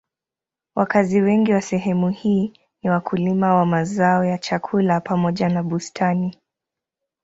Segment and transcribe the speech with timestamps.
[0.75, 2.53] Wakazi wengi wa sehemu hii
[2.83, 6.37] ni wakulima wa mazao ya chakula pamoja na bustani.